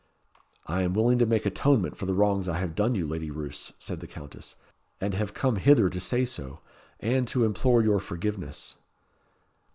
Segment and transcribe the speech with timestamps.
[0.65, 3.71] "I am willing to make atonement for the wrongs I have done you, Lady Roos,"
[3.77, 4.55] said the Countess,
[4.99, 6.59] "and have come hither to say so,
[6.99, 8.77] and to implore your forgiveness."